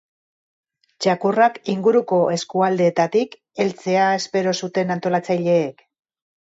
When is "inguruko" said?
1.75-2.19